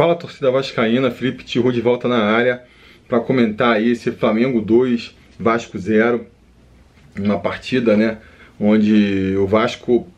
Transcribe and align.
Fala 0.00 0.16
torcida 0.16 0.50
vascaína, 0.50 1.10
Felipe 1.10 1.44
Tiru 1.44 1.70
de 1.70 1.82
volta 1.82 2.08
na 2.08 2.24
área 2.24 2.62
para 3.06 3.20
comentar 3.20 3.76
aí 3.76 3.90
esse 3.90 4.10
Flamengo 4.10 4.58
2, 4.58 5.14
Vasco 5.38 5.78
0. 5.78 6.26
Uma 7.18 7.38
partida, 7.38 7.94
né, 7.98 8.16
onde 8.58 9.36
o 9.36 9.46
Vasco 9.46 10.08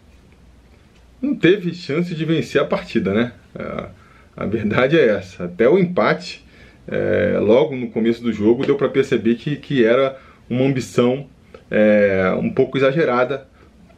não 1.20 1.34
teve 1.34 1.74
chance 1.74 2.14
de 2.14 2.24
vencer 2.24 2.62
a 2.62 2.64
partida, 2.64 3.12
né? 3.12 3.32
A, 3.56 3.88
a 4.36 4.46
verdade 4.46 4.96
é 4.96 5.16
essa. 5.16 5.46
Até 5.46 5.68
o 5.68 5.76
empate, 5.76 6.44
é, 6.86 7.36
logo 7.40 7.74
no 7.74 7.90
começo 7.90 8.22
do 8.22 8.32
jogo, 8.32 8.64
deu 8.64 8.76
para 8.76 8.88
perceber 8.88 9.34
que, 9.34 9.56
que 9.56 9.84
era 9.84 10.16
uma 10.48 10.64
ambição 10.64 11.26
é, 11.68 12.32
um 12.38 12.50
pouco 12.50 12.78
exagerada 12.78 13.48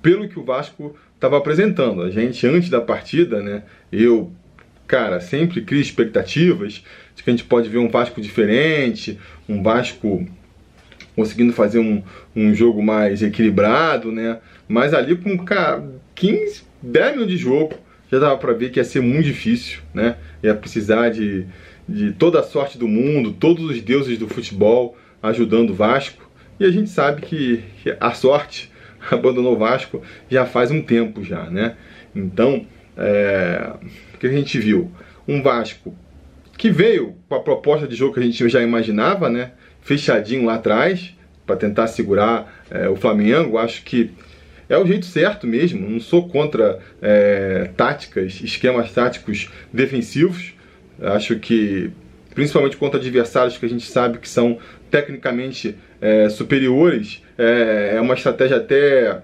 pelo 0.01 0.31
que 0.31 0.39
o 0.39 0.45
Vasco 0.45 0.97
estava 1.15 1.37
apresentando. 1.37 2.01
A 2.01 2.11
gente, 2.11 2.47
antes 2.47 2.71
da 2.71 2.81
partida, 2.81 3.43
né, 3.43 3.65
eu, 3.93 4.33
cara, 4.87 5.21
sempre 5.21 5.63
cria 5.63 5.81
expectativas 5.81 6.85
de 7.15 7.23
que 7.23 7.31
a 7.31 7.33
gente 7.33 7.45
pode 7.45 7.69
ver 7.69 7.79
um 7.79 7.89
Vasco 7.89 8.21
diferente, 8.21 9.19
um 9.49 9.63
Vasco 9.63 10.27
conseguindo 11.15 11.53
fazer 11.53 11.79
um, 11.79 12.03
um 12.35 12.55
jogo 12.55 12.83
mais 12.83 13.23
equilibrado, 13.23 14.11
né? 14.11 14.39
Mas 14.69 14.93
ali 14.93 15.17
com 15.17 15.39
cara, 15.39 15.85
15, 16.15 16.63
10 16.83 17.13
minutos 17.13 17.33
de 17.33 17.39
jogo, 17.39 17.75
já 18.11 18.19
dava 18.19 18.37
para 18.37 18.53
ver 18.53 18.71
que 18.71 18.81
ia 18.81 18.85
ser 18.85 19.01
muito 19.01 19.27
difícil, 19.27 19.81
né? 19.93 20.17
Ia 20.43 20.55
precisar 20.55 21.11
de, 21.11 21.47
de 21.89 22.13
toda 22.13 22.41
a 22.41 22.43
sorte 22.43 22.79
do 22.79 22.89
mundo, 22.89 23.33
todos 23.33 23.65
os 23.65 23.81
deuses 23.81 24.19
do 24.19 24.29
futebol 24.29 24.97
ajudando 25.23 25.71
o 25.71 25.75
Vasco. 25.75 26.29
E 26.59 26.65
a 26.65 26.71
gente 26.71 26.91
sabe 26.91 27.23
que, 27.23 27.63
a 28.01 28.13
sorte 28.13 28.71
abandonou 29.11 29.55
o 29.55 29.59
Vasco 29.59 30.03
já 30.31 30.47
faz 30.47 30.71
um 30.71 30.83
tempo 30.83 31.23
já, 31.25 31.49
né? 31.51 31.77
Então, 32.15 32.67
é, 32.97 33.73
que 34.19 34.27
a 34.27 34.31
gente 34.31 34.59
viu? 34.59 34.91
Um 35.29 35.43
Vasco 35.43 35.95
que 36.57 36.71
veio 36.71 37.17
com 37.29 37.35
a 37.35 37.41
proposta 37.41 37.87
de 37.87 37.95
jogo 37.95 38.15
que 38.15 38.21
a 38.21 38.23
gente 38.23 38.49
já 38.49 38.63
imaginava, 38.63 39.29
né? 39.29 39.53
Fechadinho 39.83 40.47
lá 40.47 40.55
atrás, 40.55 41.15
para 41.45 41.57
tentar 41.57 41.87
segurar 41.89 42.65
é, 42.71 42.89
o 42.89 42.97
Flamengo. 42.97 43.59
Acho 43.59 43.83
que 43.83 44.13
é 44.69 44.79
o 44.79 44.87
jeito 44.87 45.05
certo 45.05 45.47
mesmo. 45.47 45.89
Não 45.89 46.01
sou 46.01 46.29
contra 46.29 46.79
é, 47.03 47.71
táticas, 47.77 48.41
esquemas 48.43 48.93
táticos 48.93 49.51
defensivos. 49.73 50.55
Acho 51.03 51.39
que, 51.39 51.91
principalmente 52.35 52.77
contra 52.77 52.99
adversários 52.99 53.59
que 53.59 53.67
a 53.67 53.69
gente 53.69 53.87
sabe 53.87 54.19
que 54.19 54.29
são 54.29 54.59
tecnicamente 54.91 55.77
é, 56.01 56.29
superiores, 56.29 57.23
é, 57.37 57.95
é 57.97 58.01
uma 58.01 58.15
estratégia 58.15 58.57
até 58.57 59.21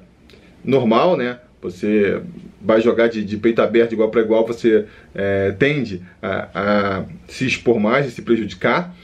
normal, 0.65 1.17
né? 1.17 1.39
Você 1.63 2.21
vai 2.61 2.81
jogar 2.81 3.09
de, 3.09 3.25
de 3.25 3.37
peito 3.37 3.63
aberto, 3.63 3.93
igual 3.93 4.11
para 4.11 4.21
igual, 4.21 4.47
você 4.47 4.87
é, 5.15 5.53
tende 5.53 6.03
a, 6.23 6.49
a, 6.55 7.05
se 7.27 7.47
expor 7.47 7.81
mais 7.81 8.07
e 8.07 8.11
se 8.11 8.23
prejudicar. 8.23 8.95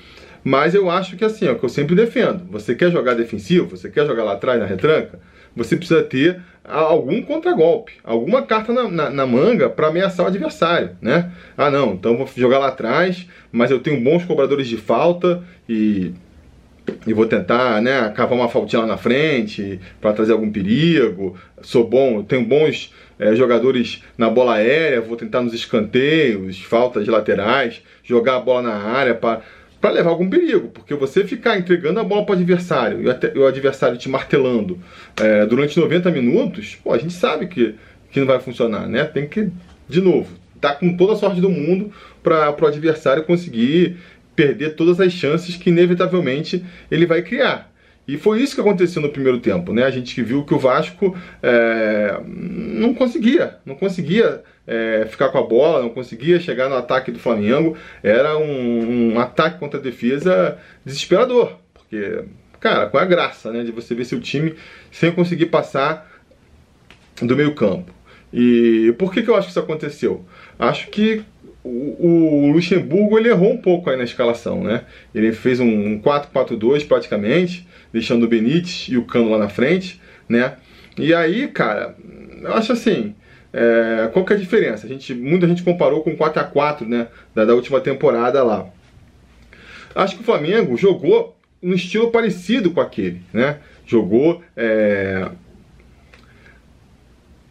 Mas 0.45 0.75
eu 0.75 0.89
acho 0.89 1.17
que 1.17 1.25
assim, 1.25 1.47
é 1.47 1.51
o 1.51 1.59
que 1.59 1.65
eu 1.65 1.69
sempre 1.69 1.97
defendo. 1.97 2.45
Você 2.51 2.75
quer 2.75 2.91
jogar 2.93 3.15
defensivo, 3.15 3.77
você 3.77 3.91
quer 3.91 4.07
jogar 4.07 4.23
lá 4.23 4.35
atrás 4.35 4.61
na 4.61 4.67
retranca, 4.67 5.19
você 5.57 5.77
precisa 5.77 6.03
ter 6.03 6.41
algum 6.63 7.23
contragolpe, 7.23 7.95
alguma 8.05 8.43
carta 8.43 8.73
na, 8.73 8.89
na, 8.89 9.11
na 9.11 9.27
manga 9.27 9.69
para 9.69 9.89
ameaçar 9.89 10.27
o 10.27 10.29
adversário, 10.29 10.91
né? 11.01 11.33
Ah, 11.57 11.71
não, 11.71 11.95
então 11.95 12.17
vou 12.17 12.29
jogar 12.37 12.59
lá 12.59 12.69
atrás, 12.69 13.27
mas 13.51 13.71
eu 13.71 13.81
tenho 13.81 14.01
bons 14.01 14.25
cobradores 14.25 14.69
de 14.69 14.77
falta 14.77 15.43
e 15.69 16.13
e 17.07 17.13
vou 17.13 17.27
tentar, 17.27 17.81
né, 17.81 18.09
cavar 18.11 18.39
uma 18.39 18.49
faltinha 18.49 18.83
lá 18.83 18.87
na 18.87 18.97
frente 18.97 19.81
para 20.01 20.13
trazer 20.13 20.33
algum 20.33 20.51
perigo. 20.51 21.37
Sou 21.63 21.87
bom, 21.87 22.23
tenho 22.23 22.45
bons 22.45 22.93
é, 23.19 23.35
jogadores 23.35 24.03
na 24.17 24.29
bola 24.29 24.55
aérea, 24.55 25.01
vou 25.01 25.17
tentar 25.17 25.43
nos 25.43 25.55
escanteios, 25.55 26.61
faltas 26.63 27.07
laterais, 27.07 27.83
jogar 28.05 28.37
a 28.37 28.41
bola 28.41 28.63
na 28.63 28.75
área 28.75 29.15
para 29.15 29.43
para 29.81 29.91
levar 29.91 30.11
algum 30.11 30.29
perigo, 30.29 30.69
porque 30.69 30.95
você 30.95 31.23
ficar 31.23 31.59
entregando 31.59 32.01
a 32.01 32.05
bola 32.05 32.25
para 32.25 32.33
o 32.33 32.37
adversário 32.37 33.01
e 33.03 33.39
o 33.39 33.47
adversário 33.47 33.99
te 33.99 34.09
martelando 34.09 34.79
é, 35.17 35.45
durante 35.45 35.79
90 35.79 36.11
minutos, 36.11 36.77
pô, 36.83 36.93
a 36.93 36.99
gente 36.99 37.13
sabe 37.13 37.47
que, 37.47 37.75
que 38.11 38.19
não 38.19 38.27
vai 38.27 38.41
funcionar, 38.41 38.89
né? 38.89 39.05
Tem 39.05 39.29
que, 39.29 39.51
de 39.87 40.01
novo, 40.01 40.29
tá 40.61 40.75
com 40.75 40.97
toda 40.97 41.13
a 41.13 41.17
sorte 41.17 41.41
do 41.41 41.51
mundo 41.51 41.93
para 42.23 42.57
o 42.61 42.67
adversário 42.67 43.23
conseguir 43.25 43.99
perder 44.37 44.77
todas 44.77 45.01
as 45.01 45.13
chances 45.13 45.57
que 45.57 45.71
inevitavelmente 45.71 46.65
ele 46.91 47.07
vai 47.07 47.23
criar. 47.23 47.73
E 48.07 48.17
foi 48.17 48.41
isso 48.41 48.55
que 48.55 48.61
aconteceu 48.61 49.03
no 49.03 49.09
primeiro 49.09 49.41
tempo, 49.41 49.73
né? 49.73 49.83
A 49.83 49.91
gente 49.91 50.23
viu 50.23 50.45
que 50.45 50.55
o 50.55 50.59
Vasco 50.59 51.17
é, 51.43 52.21
não 52.25 52.95
conseguia, 52.95 53.57
não 53.67 53.75
conseguia 53.75 54.45
é, 54.65 55.07
ficar 55.11 55.31
com 55.31 55.39
a 55.39 55.43
bola, 55.43 55.83
não 55.83 55.91
conseguia 55.91 56.39
chegar 56.39 56.69
no 56.69 56.77
ataque 56.77 57.11
do 57.11 57.19
Flamengo. 57.19 57.77
Era 58.05 58.39
um, 58.39 59.15
um 59.15 59.19
ataque 59.19 59.59
contra 59.59 59.81
a 59.81 59.83
defesa 59.83 60.57
desesperador, 60.85 61.57
porque, 61.75 62.23
cara, 62.61 62.87
com 62.87 62.97
a 62.97 63.05
graça, 63.05 63.51
né, 63.51 63.65
de 63.65 63.73
você 63.73 63.93
ver 63.93 64.05
seu 64.05 64.21
time 64.21 64.55
sem 64.93 65.11
conseguir 65.11 65.47
passar 65.47 66.09
do 67.21 67.35
meio 67.35 67.57
campo. 67.57 67.93
E 68.33 68.95
por 68.99 69.13
que, 69.13 69.23
que 69.23 69.31
eu 69.31 69.35
acho 69.35 69.47
que 69.47 69.51
isso 69.51 69.61
aconteceu? 69.61 70.25
Acho 70.59 70.89
que 70.89 71.25
o, 71.67 72.53
Luxemburgo 72.53 73.19
ele 73.19 73.29
errou 73.29 73.53
um 73.53 73.57
pouco 73.57 73.91
aí 73.91 73.97
na 73.97 74.05
escalação, 74.05 74.63
né? 74.63 74.85
Ele 75.15 75.33
fez 75.33 75.61
um 75.61 76.01
4-4-2 76.01 76.87
praticamente, 76.87 77.67
deixando 77.93 78.25
o 78.25 78.29
Benítez 78.29 78.87
e 78.89 78.97
o 78.97 79.05
Cano 79.05 79.31
lá 79.31 79.39
na 79.39 79.49
frente, 79.49 80.01
né? 80.29 80.57
E 80.99 81.13
aí, 81.13 81.49
cara, 81.49 81.97
eu 82.43 82.55
acho 82.55 82.73
assim, 82.73 83.15
é, 83.53 84.09
qual 84.13 84.25
que 84.25 84.33
é 84.33 84.37
a 84.37 84.39
diferença? 84.39 84.87
A 84.87 84.89
gente, 84.89 85.15
muita 85.15 85.47
gente 85.47 85.63
comparou 85.63 86.03
com 86.03 86.11
o 86.11 86.17
4x4, 86.17 86.87
né? 86.87 87.09
Da, 87.35 87.45
da 87.45 87.55
última 87.55 87.81
temporada 87.81 88.43
lá. 88.43 88.67
Acho 89.95 90.17
que 90.17 90.23
o 90.23 90.25
Flamengo 90.25 90.77
jogou 90.77 91.37
um 91.63 91.73
estilo 91.73 92.11
parecido 92.11 92.71
com 92.71 92.81
aquele, 92.81 93.23
né? 93.33 93.59
Jogou 93.87 94.43
é, 94.57 95.31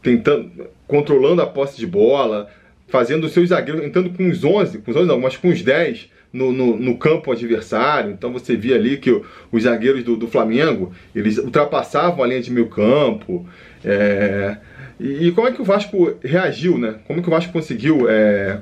tentando, 0.01 0.69
controlando 0.87 1.41
a 1.41 1.47
posse 1.47 1.77
de 1.77 1.87
bola, 1.87 2.49
fazendo 2.95 3.25
os 3.25 3.33
seus 3.33 3.49
zagueiros, 3.49 3.83
entrando 3.83 4.09
com 4.09 4.29
os 4.29 4.41
11, 4.41 4.77
com 4.77 4.89
os 4.89 4.95
11 4.95 5.05
não, 5.05 5.19
mas 5.19 5.35
com 5.35 5.49
os 5.49 5.61
10 5.61 6.09
no, 6.31 6.53
no, 6.53 6.77
no 6.77 6.97
campo 6.97 7.29
adversário. 7.29 8.11
Então 8.11 8.31
você 8.31 8.55
via 8.55 8.75
ali 8.75 8.95
que 8.95 9.21
os 9.51 9.63
zagueiros 9.63 10.01
do, 10.01 10.15
do, 10.15 10.29
Flamengo, 10.29 10.93
eles 11.13 11.37
ultrapassavam 11.37 12.23
a 12.23 12.27
linha 12.27 12.41
de 12.41 12.49
meio 12.49 12.67
campo. 12.67 13.45
É, 13.83 14.55
e, 14.97 15.27
e, 15.27 15.31
como 15.33 15.45
é 15.45 15.51
que 15.51 15.61
o 15.61 15.65
Vasco 15.65 16.15
reagiu, 16.23 16.77
né? 16.77 16.95
Como 17.05 17.19
é 17.19 17.21
que 17.21 17.27
o 17.27 17.31
Vasco 17.31 17.51
conseguiu 17.51 18.09
é, 18.09 18.61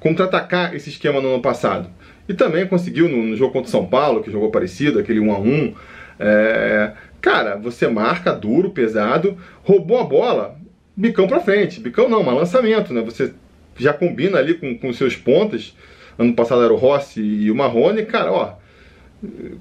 contra-atacar 0.00 0.74
esse 0.74 0.88
esquema 0.88 1.20
no 1.20 1.28
ano 1.34 1.42
passado? 1.42 1.90
E 2.26 2.32
também 2.32 2.66
conseguiu 2.66 3.06
no, 3.06 3.22
no, 3.22 3.36
jogo 3.36 3.52
contra 3.52 3.68
o 3.68 3.70
São 3.70 3.84
Paulo, 3.84 4.22
que 4.22 4.30
jogou 4.30 4.50
parecido, 4.50 4.98
aquele 4.98 5.20
1 5.20 5.30
a 5.30 5.38
1 5.38 5.74
é, 6.18 6.92
Cara, 7.20 7.56
você 7.56 7.86
marca 7.86 8.32
duro, 8.32 8.70
pesado, 8.70 9.36
roubou 9.62 10.00
a 10.00 10.04
bola, 10.04 10.56
bicão 10.96 11.28
para 11.28 11.40
frente. 11.40 11.80
Bicão 11.80 12.08
não, 12.08 12.22
mas 12.22 12.34
lançamento, 12.34 12.92
né? 12.92 13.02
Você 13.02 13.32
já 13.76 13.92
combina 13.92 14.38
ali 14.38 14.54
com, 14.54 14.76
com 14.76 14.92
seus 14.92 15.16
pontas. 15.16 15.74
Ano 16.18 16.34
passado 16.34 16.62
era 16.62 16.72
o 16.72 16.76
Rossi 16.76 17.20
e 17.20 17.50
o 17.50 17.54
Marrone, 17.54 18.04
cara, 18.04 18.32
ó. 18.32 18.54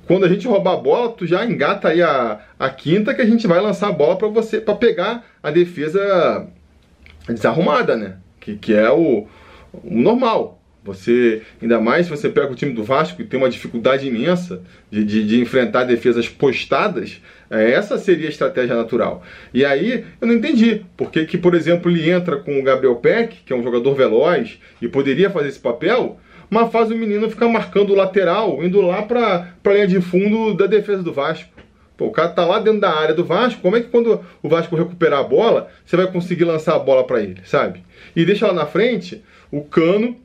Quando 0.08 0.26
a 0.26 0.30
gente 0.30 0.48
roubar 0.48 0.74
a 0.74 0.78
bola, 0.78 1.12
tu 1.12 1.26
já 1.26 1.46
engata 1.46 1.90
aí 1.90 2.02
a, 2.02 2.40
a 2.60 2.70
quinta 2.70 3.14
que 3.14 3.22
a 3.22 3.26
gente 3.26 3.46
vai 3.48 3.62
lançar 3.62 3.90
a 3.90 3.94
bola 3.94 4.16
para 4.16 4.28
você, 4.28 4.60
para 4.60 4.76
pegar 4.76 5.24
a 5.42 5.52
defesa 5.52 6.48
desarrumada, 7.28 7.96
né? 7.96 8.18
Que, 8.40 8.56
que 8.56 8.74
é 8.74 8.90
o, 8.92 9.28
o 9.72 10.02
normal. 10.02 10.61
Você, 10.84 11.44
ainda 11.62 11.80
mais 11.80 12.08
se 12.08 12.12
você 12.12 12.28
pega 12.28 12.52
o 12.52 12.56
time 12.56 12.74
do 12.74 12.84
Vasco 12.84 13.22
e 13.22 13.26
tem 13.26 13.40
uma 13.40 13.50
dificuldade 13.50 14.08
imensa 14.08 14.64
de, 14.90 15.04
de, 15.04 15.28
de 15.28 15.40
enfrentar 15.40 15.84
defesas 15.84 16.28
postadas, 16.28 17.22
é, 17.52 17.72
essa 17.72 18.00
seria 18.00 18.26
a 18.26 18.32
estratégia 18.32 18.76
natural. 18.76 19.22
E 19.54 19.64
aí 19.64 20.06
eu 20.20 20.28
não 20.28 20.34
entendi 20.34 20.84
porque 20.98 21.26
que, 21.26 21.38
por 21.38 21.54
exemplo, 21.54 21.92
ele 21.92 22.10
entra 22.10 22.38
com 22.38 22.60
o 22.60 22.64
Gabriel 22.64 22.96
Peck, 22.96 23.38
que 23.46 23.54
é 23.54 23.56
um 23.56 23.62
jogador 23.62 23.94
veloz 23.94 24.58
e 24.82 24.88
poderia 24.88 25.30
fazer 25.30 25.50
esse 25.50 25.60
papel, 25.60 26.20
mas 26.50 26.72
faz 26.72 26.90
o 26.90 26.96
menino 26.96 27.30
ficar 27.30 27.48
marcando 27.48 27.92
o 27.92 27.96
lateral, 27.96 28.64
indo 28.64 28.82
lá 28.82 29.04
para 29.04 29.54
a 29.64 29.70
linha 29.70 29.88
de 29.88 30.02
fundo 30.02 30.56
da 30.56 30.66
defesa 30.66 31.04
do 31.04 31.14
Vasco. 31.14 31.50
Pô, 31.96 32.08
o 32.08 32.12
cara 32.12 32.30
tá 32.30 32.44
lá 32.44 32.58
dentro 32.58 32.80
da 32.80 32.90
área 32.90 33.14
do 33.14 33.24
Vasco, 33.24 33.62
como 33.62 33.78
é 33.78 33.82
que 33.82 33.90
quando 33.90 34.20
o 34.42 34.50
Vasco 34.50 34.76
recuperar 34.76 35.20
a 35.20 35.24
bola, 35.24 35.70
você 35.86 35.96
vai 35.96 36.08
conseguir 36.08 36.46
lançar 36.46 36.76
a 36.76 36.80
bola 36.80 37.04
para 37.04 37.22
ele, 37.22 37.38
sabe? 37.46 37.84
E 38.16 38.26
deixa 38.26 38.48
lá 38.48 38.54
na 38.54 38.66
frente 38.66 39.24
o 39.52 39.62
Cano 39.62 40.18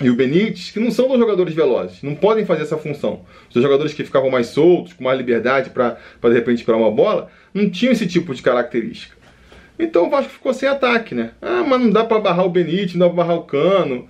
e 0.00 0.08
o 0.08 0.14
Benítez, 0.14 0.70
que 0.70 0.78
não 0.78 0.90
são 0.90 1.08
dois 1.08 1.18
jogadores 1.18 1.54
velozes, 1.54 2.02
não 2.02 2.14
podem 2.14 2.44
fazer 2.44 2.62
essa 2.62 2.76
função. 2.76 3.22
Os 3.52 3.60
jogadores 3.60 3.92
que 3.92 4.04
ficavam 4.04 4.30
mais 4.30 4.48
soltos, 4.48 4.92
com 4.92 5.02
mais 5.02 5.18
liberdade 5.18 5.70
para 5.70 5.98
de 6.22 6.32
repente 6.32 6.58
esperar 6.58 6.78
uma 6.78 6.90
bola, 6.90 7.28
não 7.52 7.68
tinham 7.68 7.92
esse 7.92 8.06
tipo 8.06 8.32
de 8.32 8.40
característica. 8.40 9.16
Então 9.78 10.06
o 10.06 10.10
Vasco 10.10 10.32
ficou 10.32 10.54
sem 10.54 10.68
ataque, 10.68 11.14
né? 11.14 11.32
Ah, 11.42 11.64
mas 11.66 11.80
não 11.80 11.90
dá 11.90 12.04
para 12.04 12.20
barrar 12.20 12.44
o 12.44 12.50
Benítez, 12.50 12.94
não 12.94 13.08
dá 13.08 13.14
para 13.14 13.24
barrar 13.24 13.38
o 13.38 13.44
Cano. 13.44 14.08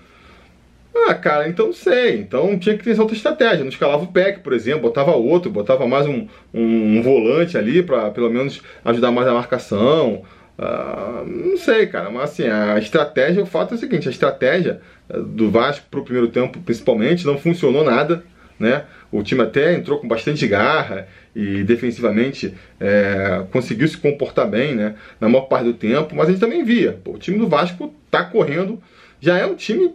Ah, 0.94 1.14
cara, 1.14 1.49
então 1.49 1.67
não 1.67 1.73
sei. 1.73 2.19
Então 2.19 2.58
tinha 2.58 2.76
que 2.76 2.85
ter 2.85 2.99
outra 2.99 3.17
estratégia. 3.17 3.61
Não 3.61 3.69
escalava 3.69 4.05
o 4.05 4.08
PEC, 4.08 4.40
por 4.40 4.52
exemplo, 4.52 4.82
botava 4.82 5.12
outro, 5.12 5.50
botava 5.50 5.87
mais 5.87 6.06
um, 6.06 6.26
um, 6.52 6.99
um 6.99 7.02
volante 7.02 7.56
ali 7.56 7.82
para 7.82 8.11
pelo 8.11 8.31
menos 8.31 8.61
ajudar 8.85 9.11
mais 9.11 9.29
a 9.29 9.32
marcação. 9.32 10.23
Uh, 10.59 11.25
não 11.25 11.57
sei, 11.57 11.87
cara, 11.87 12.11
mas 12.11 12.31
assim, 12.31 12.49
a 12.49 12.79
estratégia, 12.79 13.43
o 13.43 13.47
fato 13.47 13.75
é 13.75 13.77
o 13.77 13.81
seguinte, 13.81 14.09
a 14.09 14.11
estratégia 14.11 14.81
eh, 15.09 15.21
do 15.21 15.53
Vasco 15.53 15.87
pro 15.89 16.03
primeiro 16.03 16.29
tempo, 16.29 16.59
principalmente, 16.59 17.25
não 17.25 17.39
funcionou 17.39 17.85
nada, 17.85 18.25
né? 18.59 18.85
O 19.13 19.23
time 19.23 19.43
até 19.43 19.75
entrou 19.75 20.01
com 20.01 20.09
bastante 20.09 20.47
garra 20.49 21.07
e 21.35 21.63
defensivamente 21.63 22.53
é, 22.81 23.45
conseguiu 23.53 23.87
se 23.87 23.97
comportar 23.97 24.51
bem, 24.51 24.75
né? 24.75 24.97
Na 25.21 25.29
maior 25.29 25.43
parte 25.43 25.67
do 25.67 25.75
tempo, 25.75 26.17
mas 26.17 26.29
a 26.29 26.33
gente 26.33 26.41
também 26.41 26.65
via, 26.65 26.99
pô, 27.05 27.13
o 27.13 27.19
time 27.19 27.39
do 27.39 27.47
Vasco 27.47 27.95
tá 28.11 28.25
correndo, 28.25 28.83
já 29.21 29.39
é 29.39 29.47
um 29.47 29.55
time 29.55 29.95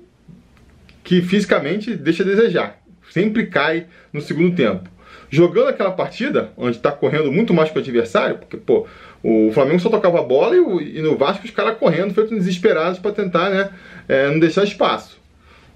que 1.04 1.22
fisicamente 1.22 1.94
deixa 1.96 2.24
a 2.24 2.26
desejar, 2.26 2.82
sempre 3.12 3.48
cai 3.48 3.88
no 4.14 4.22
segundo 4.22 4.56
tempo. 4.56 4.90
Jogando 5.34 5.70
aquela 5.70 5.90
partida, 5.90 6.52
onde 6.56 6.78
está 6.78 6.92
correndo 6.92 7.32
muito 7.32 7.56
mais 7.56 7.72
que 7.72 7.76
o 7.76 7.82
adversário, 7.82 8.38
porque, 8.38 8.56
pô, 8.56 8.86
o 9.24 9.50
Flamengo 9.52 9.80
só 9.80 9.90
tocava 9.90 10.20
a 10.20 10.22
bola 10.22 10.56
e, 10.56 10.60
o, 10.60 10.80
e 10.80 11.02
no 11.02 11.18
Vasco 11.18 11.44
os 11.44 11.50
caras 11.50 11.76
correndo, 11.80 12.14
feitos 12.14 12.38
desesperados 12.38 13.00
para 13.00 13.14
tentar, 13.14 13.50
né, 13.50 13.72
é, 14.08 14.30
não 14.30 14.38
deixar 14.38 14.64
espaço. 14.64 15.20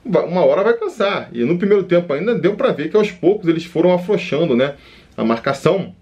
Uma 0.06 0.46
hora 0.46 0.64
vai 0.64 0.76
cansar. 0.76 1.32
E 1.34 1.44
no 1.44 1.58
primeiro 1.58 1.84
tempo 1.86 2.14
ainda 2.14 2.36
deu 2.36 2.54
para 2.54 2.72
ver 2.72 2.92
que 2.92 2.96
aos 2.96 3.10
poucos 3.10 3.48
eles 3.50 3.66
foram 3.66 3.92
afrouxando, 3.92 4.56
né, 4.56 4.76
a 5.18 5.24
marcação. 5.24 5.96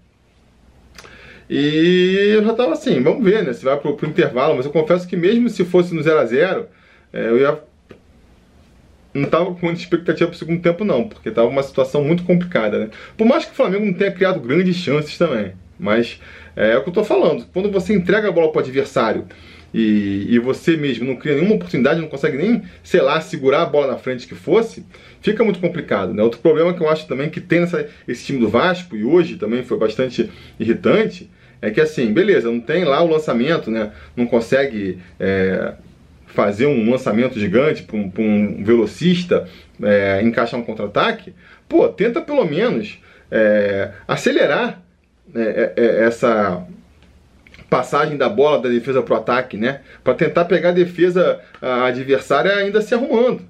E 1.48 2.34
eu 2.36 2.44
já 2.44 2.52
tava 2.52 2.74
assim, 2.74 3.02
vamos 3.02 3.24
ver, 3.24 3.42
né, 3.42 3.54
se 3.54 3.64
vai 3.64 3.78
pro, 3.78 3.96
pro 3.96 4.06
intervalo, 4.06 4.54
mas 4.54 4.66
eu 4.66 4.70
confesso 4.70 5.08
que 5.08 5.16
mesmo 5.16 5.48
se 5.48 5.64
fosse 5.64 5.94
no 5.94 6.02
0 6.02 6.18
a 6.18 6.26
0 6.26 6.66
é, 7.10 7.28
eu 7.28 7.38
ia 7.38 7.58
não 9.16 9.24
estava 9.24 9.46
com 9.46 9.66
muita 9.66 9.80
expectativa 9.80 10.28
para 10.28 10.36
o 10.36 10.38
segundo 10.38 10.60
tempo, 10.60 10.84
não, 10.84 11.08
porque 11.08 11.28
estava 11.28 11.48
uma 11.48 11.62
situação 11.62 12.04
muito 12.04 12.22
complicada, 12.24 12.78
né? 12.78 12.90
Por 13.16 13.26
mais 13.26 13.44
que 13.44 13.52
o 13.52 13.54
Flamengo 13.54 13.84
não 13.84 13.94
tenha 13.94 14.12
criado 14.12 14.40
grandes 14.40 14.76
chances 14.76 15.16
também, 15.16 15.52
mas 15.78 16.20
é, 16.54 16.72
é 16.72 16.78
o 16.78 16.82
que 16.82 16.88
eu 16.88 16.92
estou 16.92 17.04
falando. 17.04 17.46
Quando 17.52 17.70
você 17.70 17.94
entrega 17.94 18.28
a 18.28 18.32
bola 18.32 18.50
para 18.50 18.60
o 18.60 18.62
adversário 18.62 19.26
e, 19.74 20.26
e, 20.30 20.38
você 20.38 20.76
mesmo 20.76 21.06
não 21.06 21.16
cria 21.16 21.34
nenhuma 21.34 21.56
oportunidade, 21.56 22.00
não 22.00 22.08
consegue 22.08 22.36
nem, 22.36 22.62
sei 22.82 23.00
lá, 23.00 23.20
segurar 23.20 23.62
a 23.62 23.66
bola 23.66 23.88
na 23.88 23.98
frente 23.98 24.26
que 24.26 24.34
fosse, 24.34 24.84
fica 25.20 25.44
muito 25.44 25.58
complicado, 25.58 26.14
né? 26.14 26.22
Outro 26.22 26.40
problema 26.40 26.72
que 26.72 26.80
eu 26.80 26.88
acho 26.88 27.06
também 27.06 27.28
que 27.28 27.40
tem 27.40 27.60
nessa, 27.60 27.88
esse 28.06 28.24
time 28.24 28.38
do 28.38 28.48
Vasco, 28.48 28.96
e 28.96 29.04
hoje 29.04 29.36
também 29.36 29.62
foi 29.62 29.78
bastante 29.78 30.30
irritante, 30.58 31.30
é 31.60 31.70
que 31.70 31.80
assim, 31.80 32.12
beleza, 32.12 32.50
não 32.50 32.60
tem 32.60 32.84
lá 32.84 33.02
o 33.02 33.08
lançamento, 33.08 33.70
né? 33.70 33.92
Não 34.16 34.26
consegue 34.26 34.98
é, 35.18 35.74
fazer 36.26 36.66
um 36.66 36.90
lançamento 36.90 37.38
gigante 37.38 37.82
para 37.82 37.96
um, 37.96 38.12
um, 38.18 38.64
velocista 38.64 39.48
é, 39.82 40.20
encaixar 40.22 40.60
um 40.60 40.64
contra-ataque, 40.64 41.34
pô, 41.68 41.88
tenta 41.88 42.20
pelo 42.20 42.44
menos 42.44 43.00
é, 43.30 43.92
acelerar 44.06 44.82
é, 45.34 45.40
é, 45.40 45.72
é 45.76 46.04
essa 46.04 46.66
passagem 47.68 48.16
da 48.16 48.28
bola 48.28 48.62
da 48.62 48.68
defesa 48.68 49.02
para 49.02 49.14
o 49.14 49.16
ataque, 49.16 49.56
né? 49.56 49.80
Para 50.04 50.14
tentar 50.14 50.44
pegar 50.44 50.70
a 50.70 50.72
defesa 50.72 51.40
a 51.60 51.86
adversária 51.86 52.52
ainda 52.52 52.80
se 52.80 52.94
arrumando. 52.94 53.42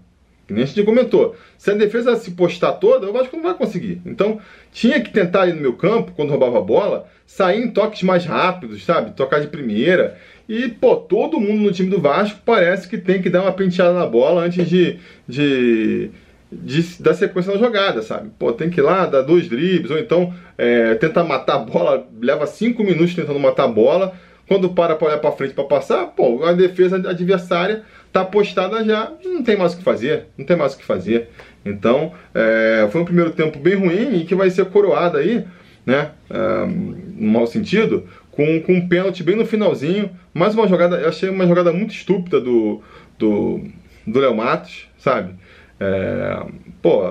Que 0.46 0.52
nem 0.52 0.62
a 0.62 0.66
gente 0.66 0.82
comentou. 0.84 1.34
Se 1.58 1.72
a 1.72 1.74
defesa 1.74 2.14
se 2.14 2.30
postar 2.30 2.72
toda, 2.74 3.06
eu 3.06 3.18
acho 3.18 3.28
que 3.28 3.36
não 3.36 3.42
vai 3.42 3.54
conseguir. 3.54 4.00
Então, 4.06 4.40
tinha 4.72 5.00
que 5.00 5.10
tentar 5.10 5.42
ali 5.42 5.52
no 5.52 5.60
meu 5.60 5.72
campo, 5.72 6.12
quando 6.14 6.30
roubava 6.30 6.58
a 6.58 6.62
bola, 6.62 7.08
sair 7.26 7.60
em 7.60 7.70
toques 7.70 8.04
mais 8.04 8.24
rápidos, 8.24 8.84
sabe? 8.84 9.10
Tocar 9.10 9.40
de 9.40 9.48
primeira. 9.48 10.16
E, 10.48 10.68
pô, 10.68 10.96
todo 10.96 11.40
mundo 11.40 11.62
no 11.62 11.72
time 11.72 11.90
do 11.90 12.00
Vasco 12.00 12.40
parece 12.44 12.88
que 12.88 12.98
tem 12.98 13.20
que 13.20 13.28
dar 13.28 13.42
uma 13.42 13.52
penteada 13.52 13.92
na 13.92 14.06
bola 14.06 14.42
antes 14.42 14.68
de, 14.68 14.98
de, 15.26 16.10
de 16.50 17.02
dar 17.02 17.14
sequência 17.14 17.52
na 17.52 17.58
jogada, 17.58 18.00
sabe? 18.02 18.30
Pô, 18.38 18.52
tem 18.52 18.70
que 18.70 18.80
ir 18.80 18.82
lá, 18.82 19.06
dar 19.06 19.22
dois 19.22 19.48
dribles, 19.48 19.90
ou 19.90 19.98
então 19.98 20.32
é, 20.56 20.94
tentar 20.94 21.24
matar 21.24 21.56
a 21.56 21.58
bola, 21.58 22.06
leva 22.20 22.46
cinco 22.46 22.84
minutos 22.84 23.14
tentando 23.14 23.40
matar 23.40 23.64
a 23.64 23.68
bola. 23.68 24.14
Quando 24.48 24.68
para 24.68 24.94
para 24.94 25.08
olhar 25.08 25.18
para 25.18 25.32
frente 25.32 25.54
para 25.54 25.64
passar, 25.64 26.06
pô, 26.06 26.44
a 26.44 26.52
defesa 26.52 26.96
adversária 26.96 27.82
tá 28.12 28.24
postada 28.24 28.84
já, 28.84 29.12
não 29.24 29.42
tem 29.42 29.56
mais 29.56 29.74
o 29.74 29.78
que 29.78 29.82
fazer, 29.82 30.26
não 30.38 30.46
tem 30.46 30.56
mais 30.56 30.74
o 30.74 30.78
que 30.78 30.84
fazer. 30.84 31.28
Então, 31.64 32.12
é, 32.32 32.88
foi 32.92 33.00
um 33.00 33.04
primeiro 33.04 33.32
tempo 33.32 33.58
bem 33.58 33.74
ruim 33.74 34.20
e 34.20 34.24
que 34.24 34.36
vai 34.36 34.48
ser 34.48 34.64
coroado 34.66 35.18
aí, 35.18 35.44
né, 35.84 36.12
é, 36.30 36.66
no 36.66 37.28
mau 37.28 37.46
sentido, 37.46 38.06
com, 38.36 38.60
com 38.60 38.74
um 38.74 38.86
pênalti 38.86 39.22
bem 39.22 39.34
no 39.34 39.46
finalzinho. 39.46 40.10
Mais 40.32 40.54
uma 40.54 40.68
jogada, 40.68 40.96
eu 40.98 41.08
achei 41.08 41.30
uma 41.30 41.46
jogada 41.46 41.72
muito 41.72 41.94
estúpida 41.94 42.38
do 42.38 42.82
do, 43.18 43.62
do 44.06 44.20
Léo 44.20 44.36
Matos, 44.36 44.88
sabe? 44.98 45.34
É, 45.80 46.42
pô, 46.82 47.02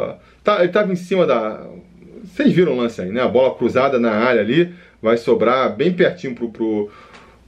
tá, 0.44 0.60
ele 0.60 0.72
tava 0.72 0.94
em 0.94 0.96
cima 0.96 1.26
da. 1.26 1.66
Vocês 2.24 2.54
viram 2.54 2.74
o 2.74 2.78
lance 2.78 3.02
aí, 3.02 3.12
né? 3.12 3.22
A 3.22 3.28
bola 3.28 3.56
cruzada 3.56 4.00
na 4.00 4.12
área 4.12 4.42
ali, 4.42 4.74
vai 5.02 5.18
sobrar 5.18 5.76
bem 5.76 5.92
pertinho 5.94 6.36
pro, 6.36 6.50
pro, 6.50 6.92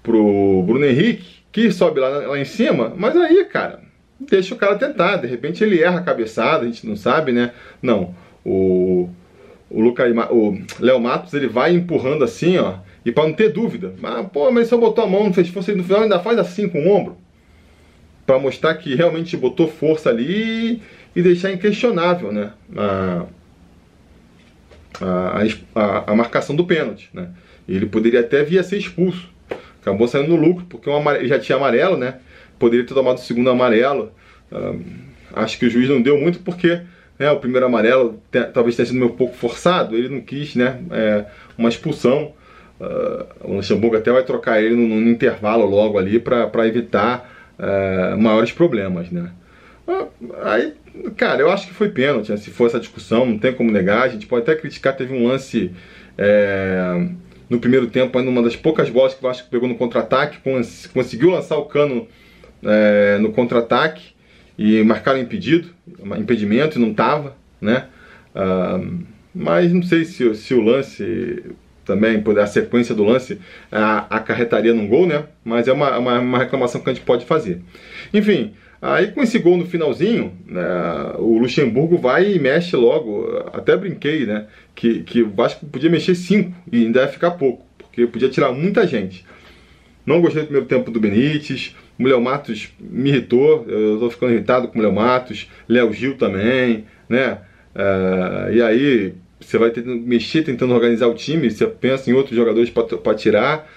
pro 0.02 0.64
Bruno 0.66 0.86
Henrique, 0.86 1.42
que 1.52 1.72
sobe 1.72 2.00
lá, 2.00 2.10
lá 2.10 2.40
em 2.40 2.46
cima, 2.46 2.94
mas 2.96 3.16
aí, 3.16 3.46
cara, 3.46 3.80
deixa 4.20 4.56
o 4.56 4.58
cara 4.58 4.76
tentar. 4.76 5.18
De 5.18 5.28
repente 5.28 5.64
ele 5.64 5.82
erra 5.82 6.00
a 6.00 6.04
cabeçada, 6.04 6.64
a 6.64 6.66
gente 6.66 6.86
não 6.88 6.96
sabe, 6.96 7.32
né? 7.32 7.52
Não. 7.82 8.16
O, 8.44 9.10
o, 9.70 9.82
o 9.82 10.58
Léo 10.80 11.00
Matos 11.00 11.34
ele 11.34 11.48
vai 11.48 11.74
empurrando 11.74 12.24
assim, 12.24 12.58
ó 12.58 12.87
e 13.08 13.12
para 13.14 13.26
não 13.26 13.32
ter 13.32 13.54
dúvida, 13.54 13.94
mas 14.02 14.28
pô, 14.28 14.52
mas 14.52 14.68
só 14.68 14.76
botou 14.76 15.02
a 15.02 15.08
mão, 15.08 15.32
fez 15.32 15.48
força 15.48 15.74
no 15.74 15.82
final, 15.82 16.02
ainda 16.02 16.20
faz 16.20 16.38
assim 16.38 16.68
com 16.68 16.86
o 16.86 16.92
ombro. 16.92 17.16
Para 18.26 18.38
mostrar 18.38 18.76
que 18.76 18.94
realmente 18.96 19.38
botou 19.38 19.66
força 19.66 20.10
ali 20.10 20.82
e 21.16 21.22
deixar 21.22 21.54
inquestionável 21.54 22.34
né, 22.34 22.52
a, 22.76 23.26
a, 25.00 25.44
a, 25.74 26.12
a 26.12 26.16
marcação 26.16 26.54
do 26.54 26.66
pênalti. 26.66 27.10
Né. 27.14 27.30
Ele 27.66 27.86
poderia 27.86 28.20
até 28.20 28.44
vir 28.44 28.60
a 28.60 28.64
ser 28.64 28.78
expulso. 28.78 29.30
Acabou 29.82 30.06
saindo 30.06 30.28
no 30.28 30.36
lucro, 30.36 30.66
porque 30.66 30.90
ele 30.90 31.30
já 31.30 31.40
tinha 31.40 31.58
amarelo, 31.58 31.96
né? 31.96 32.16
Poderia 32.60 32.86
ter 32.86 32.94
tomado 32.94 33.20
o 33.20 33.22
segundo 33.22 33.50
amarelo. 33.50 34.12
Uh, 34.52 34.84
acho 35.34 35.58
que 35.58 35.66
o 35.66 35.70
juiz 35.70 35.88
não 35.88 36.02
deu 36.02 36.20
muito 36.20 36.40
porque 36.40 36.82
né, 37.18 37.32
o 37.32 37.40
primeiro 37.40 37.66
amarelo 37.66 38.22
talvez 38.54 38.76
tenha 38.76 38.86
sido 38.86 39.06
um 39.06 39.08
pouco 39.08 39.34
forçado. 39.34 39.96
Ele 39.96 40.10
não 40.10 40.20
quis 40.20 40.56
né, 40.56 40.82
é, 40.92 41.26
uma 41.58 41.70
expulsão. 41.70 42.34
Uh, 42.80 43.26
o 43.42 43.54
Luxemburgo 43.56 43.98
até 43.98 44.12
vai 44.12 44.24
trocar 44.24 44.62
ele 44.62 44.76
no, 44.76 45.10
intervalo 45.10 45.66
logo 45.66 45.98
ali 45.98 46.20
para 46.20 46.68
evitar 46.68 47.28
uh, 47.58 48.16
maiores 48.18 48.52
problemas, 48.52 49.10
né? 49.10 49.32
Uh, 49.88 50.08
aí, 50.44 50.74
cara, 51.16 51.42
eu 51.42 51.50
acho 51.50 51.68
que 51.68 51.74
foi 51.74 51.90
pênalti, 51.90 52.30
né? 52.30 52.38
se 52.38 52.52
for 52.52 52.68
essa 52.68 52.80
discussão, 52.80 53.26
não 53.26 53.40
tem 53.40 53.52
como 53.52 53.72
negar. 53.72 54.04
A 54.04 54.08
gente 54.10 54.28
pode 54.28 54.44
até 54.44 54.56
criticar, 54.56 54.96
teve 54.96 55.12
um 55.12 55.28
lance 55.28 55.72
é, 56.18 57.08
no 57.50 57.60
primeiro 57.60 57.88
tempo, 57.88 58.20
uma 58.20 58.44
das 58.44 58.56
poucas 58.56 58.90
bolas 58.92 59.14
que 59.14 59.20
o 59.20 59.28
Vasco 59.28 59.50
pegou 59.50 59.68
no 59.68 59.76
contra-ataque, 59.76 60.40
cons 60.40 60.88
conseguiu 60.88 61.32
lançar 61.32 61.58
o 61.58 61.66
cano 61.66 62.08
é, 62.64 63.18
no 63.20 63.32
contra-ataque 63.32 64.12
e 64.58 64.84
marcaram 64.84 65.20
impedido, 65.20 65.70
impedimento 66.18 66.78
e 66.78 66.82
não 66.82 66.94
tava, 66.94 67.36
né? 67.62 67.88
mas 69.34 69.72
não 69.72 69.82
sei 69.82 70.06
se, 70.06 70.36
se 70.36 70.54
o 70.54 70.62
lance 70.62 71.56
também, 71.88 72.22
a 72.40 72.46
sequência 72.46 72.94
do 72.94 73.04
lance 73.04 73.40
acarretaria 73.72 74.74
num 74.74 74.88
gol, 74.88 75.08
né? 75.08 75.24
Mas 75.44 75.68
é 75.68 75.74
uma, 75.74 75.98
uma, 75.98 76.20
uma, 76.20 76.38
reclamação 76.38 76.82
que 76.82 76.90
a 76.90 76.94
gente 76.94 77.06
pode 77.06 77.26
fazer. 77.26 77.62
Enfim, 78.14 78.54
aí 78.82 79.08
com 79.08 79.24
esse 79.24 79.40
gol 79.40 79.58
no 79.58 79.66
finalzinho, 79.66 80.34
né, 80.46 80.62
o 81.18 81.40
Luxemburgo 81.40 81.98
vai 81.98 82.34
e 82.34 82.40
mexe 82.40 82.76
logo. 82.76 83.26
Até 83.54 83.76
brinquei, 83.78 84.26
né? 84.26 84.46
Que, 84.76 85.02
que 85.02 85.24
o 85.24 85.30
Vasco 85.30 85.66
podia 85.66 85.90
mexer 85.90 86.14
cinco 86.14 86.54
e 86.72 86.86
ainda 86.86 87.02
ia 87.02 87.08
ficar 87.08 87.32
pouco, 87.32 87.66
porque 87.78 88.06
podia 88.06 88.30
tirar 88.30 88.52
muita 88.52 88.86
gente. 88.86 89.26
Não 90.06 90.22
gostei 90.22 90.42
do 90.44 90.48
primeiro 90.48 90.68
tempo 90.68 90.92
do 90.92 91.00
Benítez. 91.00 91.76
O 91.98 92.04
Léo 92.04 92.22
Matos 92.22 92.70
me 92.80 93.10
irritou, 93.10 93.66
eu 93.68 93.98
tô 93.98 94.10
ficando 94.10 94.34
irritado 94.34 94.68
com 94.68 94.78
o 94.78 94.82
Léo 94.82 94.94
Matos, 94.94 95.50
Léo 95.68 95.92
Gil 95.92 96.16
também, 96.16 96.86
né? 97.10 97.40
Uh, 97.76 98.54
e 98.54 98.62
aí, 98.62 99.14
você 99.40 99.58
vai 99.58 99.70
tentando 99.72 100.02
mexer, 100.02 100.44
tentando 100.44 100.74
organizar 100.74 101.08
o 101.08 101.14
time, 101.14 101.50
você 101.50 101.68
pensa 101.68 102.10
em 102.10 102.14
outros 102.14 102.36
jogadores 102.36 102.70
para 102.70 103.16
tirar. 103.16 103.70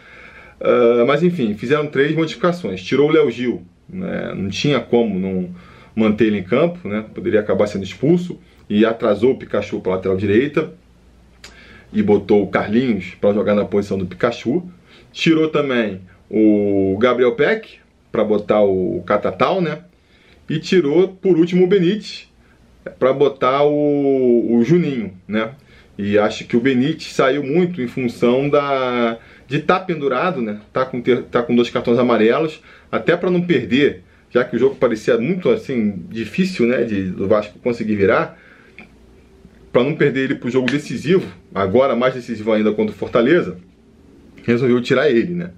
Uh, 0.61 1.07
mas 1.07 1.23
enfim, 1.23 1.55
fizeram 1.55 1.87
três 1.87 2.15
modificações. 2.15 2.83
Tirou 2.83 3.09
o 3.09 3.13
Léo 3.13 3.31
Gil, 3.31 3.63
né? 3.89 4.33
não 4.35 4.49
tinha 4.49 4.81
como 4.81 5.19
não 5.19 5.51
manter 5.95 6.27
ele 6.27 6.39
em 6.39 6.43
campo, 6.43 6.87
né? 6.89 7.05
poderia 7.15 7.41
acabar 7.41 7.67
sendo 7.67 7.85
expulso. 7.85 8.39
E 8.69 8.85
atrasou 8.85 9.33
o 9.33 9.37
Pikachu 9.37 9.81
para 9.81 9.93
a 9.93 9.97
lateral 9.97 10.17
direita. 10.17 10.73
E 11.93 12.03
botou 12.03 12.43
o 12.45 12.47
Carlinhos 12.47 13.17
para 13.21 13.35
jogar 13.35 13.55
na 13.55 13.65
posição 13.65 13.99
do 13.99 14.07
Pikachu. 14.07 14.71
Tirou 15.13 15.49
também 15.49 16.03
o 16.31 16.97
Gabriel 17.01 17.35
Peck 17.35 17.81
para 18.13 18.23
botar 18.23 18.63
o 18.63 19.03
Catatal, 19.05 19.61
né? 19.61 19.81
E 20.49 20.61
tirou, 20.61 21.09
por 21.09 21.37
último, 21.37 21.65
o 21.65 21.67
Benítez 21.67 22.30
para 22.99 23.13
botar 23.13 23.63
o, 23.65 24.57
o 24.57 24.65
Juninho, 24.65 25.13
né? 25.27 25.53
E 25.99 26.19
acho 26.19 26.47
que 26.47 26.57
o 26.57 26.61
Benítez 26.61 27.13
saiu 27.13 27.43
muito 27.43 27.83
em 27.83 27.87
função 27.87 28.49
da 28.49 29.19
de 29.47 29.57
estar 29.57 29.81
tá 29.81 29.85
pendurado, 29.85 30.41
né? 30.41 30.61
Tá 30.73 30.87
com 30.87 31.01
ter, 31.01 31.25
tá 31.25 31.43
com 31.43 31.55
dois 31.55 31.69
cartões 31.69 31.99
amarelos, 31.99 32.63
até 32.91 33.17
para 33.17 33.31
não 33.31 33.43
perder, 33.43 34.05
já 34.31 34.45
que 34.45 34.57
o 34.57 34.59
jogo 34.59 34.77
parecia 34.77 35.19
muito 35.19 35.51
assim 35.51 36.05
difícil, 36.09 36.67
né, 36.67 36.85
de 36.85 37.11
do 37.11 37.27
Vasco 37.27 37.59
conseguir 37.59 37.97
virar, 37.97 38.39
para 39.73 39.83
não 39.83 39.95
perder 39.95 40.25
ele 40.25 40.35
para 40.37 40.49
o 40.49 40.51
jogo 40.51 40.71
decisivo, 40.71 41.27
agora 41.55 41.97
mais 41.97 42.15
decisivo 42.15 42.53
ainda 42.53 42.73
contra 42.73 42.95
o 42.95 42.99
Fortaleza, 42.99 43.59
resolveu 44.45 44.81
tirar 44.81 45.11
ele, 45.11 45.35
né? 45.35 45.51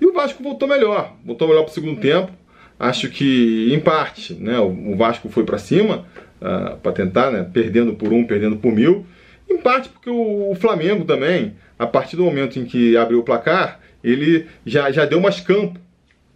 E 0.00 0.06
o 0.06 0.12
Vasco 0.12 0.42
voltou 0.42 0.66
melhor, 0.66 1.14
voltou 1.24 1.46
melhor 1.46 1.62
para 1.62 1.70
o 1.70 1.74
segundo 1.74 2.00
tempo. 2.00 2.32
Acho 2.78 3.08
que, 3.08 3.72
em 3.72 3.80
parte, 3.80 4.34
né, 4.34 4.58
o 4.60 4.94
Vasco 4.96 5.30
foi 5.30 5.44
para 5.44 5.56
cima 5.56 6.04
uh, 6.40 6.46
ah, 6.46 6.78
para 6.82 6.92
tentar, 6.92 7.30
né, 7.30 7.48
perdendo 7.52 7.94
por 7.94 8.12
um, 8.12 8.24
perdendo 8.24 8.56
por 8.56 8.72
mil. 8.72 9.06
Em 9.48 9.58
parte 9.58 9.88
porque 9.88 10.10
o, 10.10 10.50
o 10.50 10.54
Flamengo 10.54 11.04
também, 11.04 11.54
a 11.78 11.86
partir 11.86 12.16
do 12.16 12.24
momento 12.24 12.58
em 12.58 12.64
que 12.64 12.96
abriu 12.96 13.20
o 13.20 13.22
placar, 13.22 13.80
ele 14.02 14.46
já, 14.64 14.90
já 14.90 15.04
deu 15.04 15.20
mais 15.20 15.40
campo 15.40 15.80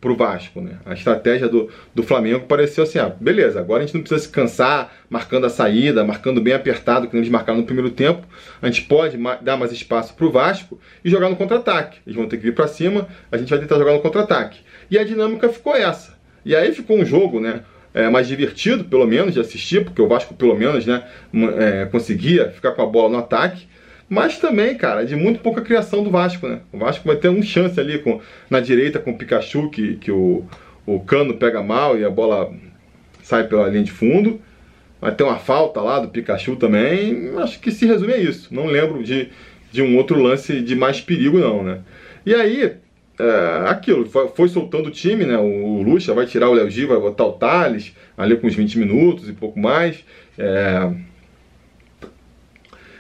pro 0.01 0.17
Vasco, 0.17 0.61
né? 0.61 0.79
A 0.87 0.95
estratégia 0.95 1.47
do, 1.47 1.69
do 1.95 2.03
Flamengo 2.03 2.47
pareceu 2.47 2.85
assim, 2.85 2.99
ah, 2.99 3.15
beleza, 3.21 3.61
agora 3.61 3.83
a 3.83 3.87
gente 3.87 3.95
não 3.95 4.01
precisa 4.01 4.23
se 4.23 4.29
cansar 4.31 4.93
marcando 5.11 5.45
a 5.45 5.51
saída, 5.51 6.03
marcando 6.03 6.41
bem 6.41 6.55
apertado, 6.55 7.07
que 7.07 7.17
eles 7.17 7.29
marcaram 7.29 7.59
no 7.59 7.67
primeiro 7.67 7.91
tempo. 7.91 8.27
A 8.63 8.67
gente 8.67 8.83
pode 8.83 9.19
dar 9.43 9.59
mais 9.59 9.73
espaço 9.73 10.15
pro 10.15 10.31
Vasco 10.31 10.81
e 11.05 11.11
jogar 11.11 11.29
no 11.29 11.37
contra-ataque. 11.37 11.99
Eles 12.07 12.17
vão 12.17 12.27
ter 12.27 12.39
que 12.39 12.45
vir 12.45 12.55
para 12.55 12.67
cima, 12.67 13.09
a 13.31 13.37
gente 13.37 13.51
vai 13.51 13.59
tentar 13.59 13.77
jogar 13.77 13.93
no 13.93 14.01
contra-ataque. 14.01 14.61
E 14.91 14.99
a 14.99 15.05
dinâmica 15.05 15.49
ficou 15.51 15.77
essa. 15.77 16.19
E 16.45 16.57
aí 16.57 16.73
ficou 16.73 16.99
um 16.99 17.05
jogo, 17.05 17.39
né? 17.39 17.63
É, 17.93 18.09
mais 18.09 18.29
divertido, 18.29 18.85
pelo 18.85 19.07
menos, 19.07 19.35
de 19.35 19.41
assistir, 19.41 19.85
porque 19.85 20.01
o 20.01 20.07
Vasco, 20.07 20.33
pelo 20.35 20.57
menos, 20.57 20.87
né, 20.87 21.03
é, 21.59 21.87
conseguia 21.87 22.49
ficar 22.51 22.71
com 22.71 22.83
a 22.83 22.87
bola 22.87 23.09
no 23.09 23.19
ataque. 23.19 23.67
Mas 24.09 24.39
também, 24.39 24.77
cara, 24.77 25.05
de 25.05 25.15
muito 25.15 25.41
pouca 25.41 25.61
criação 25.61 26.03
do 26.03 26.11
Vasco, 26.11 26.49
né? 26.49 26.61
O 26.73 26.79
Vasco 26.79 27.07
vai 27.07 27.17
ter 27.17 27.29
um 27.29 27.43
chance 27.43 27.79
ali 27.79 27.99
com, 28.01 28.21
na 28.51 28.59
direita 28.59 28.99
com 28.99 29.13
o 29.13 29.17
Pikachu, 29.19 29.71
que, 29.71 29.97
que 29.97 30.11
o, 30.11 30.45
o 30.85 30.99
cano 30.99 31.35
pega 31.35 31.63
mal 31.63 31.97
e 31.97 32.05
a 32.05 32.11
bola 32.11 32.53
sai 33.23 33.47
pela 33.47 33.69
linha 33.69 33.85
de 33.85 33.93
fundo. 33.93 34.41
Vai 35.01 35.15
ter 35.15 35.23
uma 35.23 35.39
falta 35.39 35.81
lá 35.81 36.01
do 36.01 36.09
Pikachu 36.09 36.57
também. 36.57 37.33
Acho 37.39 37.61
que 37.61 37.71
se 37.71 37.87
resume 37.87 38.13
a 38.13 38.19
isso. 38.19 38.53
Não 38.53 38.67
lembro 38.67 39.03
de, 39.05 39.29
de 39.71 39.81
um 39.81 39.97
outro 39.97 40.21
lance 40.21 40.61
de 40.61 40.75
mais 40.75 41.01
perigo, 41.01 41.39
não, 41.39 41.63
né? 41.63 41.79
E 42.27 42.35
aí, 42.35 42.73
é, 43.21 43.69
aquilo, 43.69 44.07
foi, 44.07 44.49
soltando 44.49 44.87
o 44.87 44.91
time, 44.91 45.25
né? 45.25 45.37
O, 45.37 45.43
o 45.43 45.83
Lucha 45.83 46.15
vai 46.15 46.27
tirar 46.27 46.49
o 46.49 46.55
Léo 46.55 46.71
Gil, 46.71 46.89
vai 46.89 46.99
botar 46.99 47.25
o 47.25 47.33
Thales 47.33 47.95
ali 48.17 48.37
com 48.37 48.47
uns 48.47 48.55
20 48.55 48.79
minutos 48.79 49.29
e 49.29 49.33
pouco 49.33 49.59
mais. 49.59 50.05
É, 50.39 50.91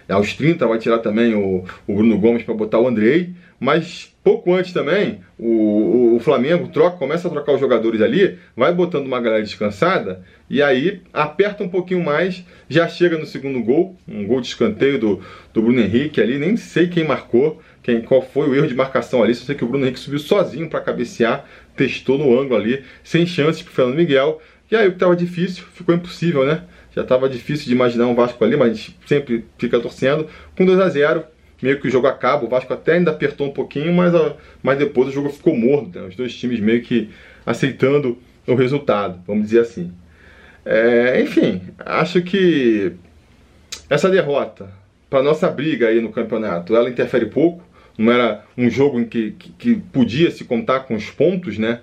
aos 0.08 0.34
30 0.34 0.66
vai 0.66 0.78
tirar 0.78 0.98
também 0.98 1.34
o, 1.34 1.64
o 1.86 1.94
Bruno 1.94 2.18
Gomes 2.18 2.42
para 2.42 2.54
botar 2.54 2.78
o 2.78 2.88
Andrei, 2.88 3.32
mas 3.58 4.14
pouco 4.22 4.52
antes 4.52 4.72
também 4.72 5.20
o, 5.38 5.46
o, 5.46 6.16
o, 6.16 6.20
Flamengo 6.20 6.68
troca, 6.68 6.96
começa 6.96 7.28
a 7.28 7.30
trocar 7.30 7.52
os 7.52 7.60
jogadores 7.60 8.00
ali, 8.00 8.38
vai 8.56 8.72
botando 8.72 9.06
uma 9.06 9.20
galera 9.20 9.42
descansada 9.42 10.22
e 10.48 10.62
aí 10.62 11.02
aperta 11.12 11.62
um 11.62 11.68
pouquinho 11.68 12.02
mais, 12.02 12.44
já 12.68 12.88
chega 12.88 13.16
no 13.16 13.26
segundo 13.26 13.62
gol, 13.62 13.96
um 14.08 14.26
gol 14.26 14.40
de 14.40 14.48
escanteio 14.48 14.98
do, 14.98 15.20
do 15.54 15.62
Bruno 15.62 15.80
Henrique 15.80 16.20
ali, 16.20 16.38
nem 16.38 16.56
sei 16.56 16.88
quem 16.88 17.06
marcou, 17.06 17.60
quem, 17.82 18.02
qual 18.02 18.22
foi 18.22 18.48
o 18.48 18.54
erro 18.54 18.66
de 18.66 18.74
marcação 18.74 19.22
ali, 19.22 19.34
só 19.34 19.44
sei 19.44 19.54
que 19.54 19.64
o 19.64 19.68
Bruno 19.68 19.84
Henrique 19.84 20.00
subiu 20.00 20.18
sozinho 20.18 20.68
para 20.68 20.80
cabecear, 20.80 21.44
testou 21.76 22.18
no 22.18 22.38
ângulo 22.38 22.56
ali, 22.56 22.84
sem 23.02 23.26
chances 23.26 23.62
para 23.62 23.72
Fernando 23.72 23.96
Miguel, 23.96 24.40
e 24.70 24.76
aí 24.76 24.86
o 24.86 24.90
que 24.90 24.96
estava 24.96 25.16
difícil, 25.16 25.64
ficou 25.74 25.94
impossível, 25.94 26.46
né? 26.46 26.62
Já 26.94 27.02
estava 27.02 27.28
difícil 27.28 27.66
de 27.66 27.72
imaginar 27.72 28.06
um 28.06 28.14
Vasco 28.14 28.42
ali, 28.44 28.56
mas 28.56 28.94
a 29.04 29.08
sempre 29.08 29.44
fica 29.58 29.80
torcendo. 29.80 30.28
Com 30.56 30.64
2 30.64 30.78
a 30.78 30.88
0 30.88 31.24
meio 31.62 31.80
que 31.80 31.88
o 31.88 31.90
jogo 31.90 32.06
acaba. 32.06 32.44
O 32.44 32.48
Vasco 32.48 32.72
até 32.72 32.94
ainda 32.94 33.10
apertou 33.10 33.48
um 33.48 33.52
pouquinho, 33.52 33.92
mas, 33.92 34.12
mas 34.62 34.78
depois 34.78 35.08
o 35.08 35.12
jogo 35.12 35.30
ficou 35.30 35.56
morto. 35.56 35.98
Né? 35.98 36.06
Os 36.06 36.16
dois 36.16 36.34
times 36.34 36.60
meio 36.60 36.82
que 36.82 37.10
aceitando 37.44 38.18
o 38.46 38.54
resultado, 38.54 39.20
vamos 39.26 39.44
dizer 39.44 39.60
assim. 39.60 39.92
É, 40.64 41.20
enfim, 41.20 41.62
acho 41.78 42.22
que 42.22 42.92
essa 43.88 44.08
derrota, 44.08 44.70
para 45.08 45.22
nossa 45.22 45.48
briga 45.48 45.88
aí 45.88 46.00
no 46.00 46.12
campeonato, 46.12 46.74
ela 46.76 46.88
interfere 46.88 47.26
pouco. 47.26 47.62
Não 47.98 48.12
era 48.12 48.44
um 48.56 48.70
jogo 48.70 48.98
em 48.98 49.04
que, 49.04 49.32
que, 49.32 49.52
que 49.52 49.76
podia 49.76 50.30
se 50.30 50.44
contar 50.44 50.80
com 50.80 50.94
os 50.94 51.10
pontos, 51.10 51.58
né? 51.58 51.80